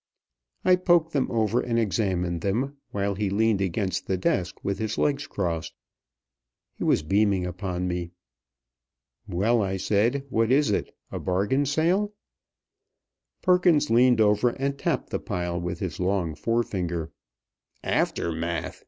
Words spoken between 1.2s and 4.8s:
over and examined them, while he leaned against the desk with